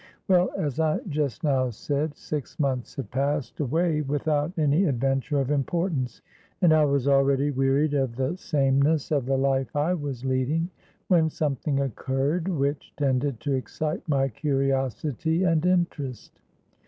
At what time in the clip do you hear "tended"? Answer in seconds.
12.97-13.39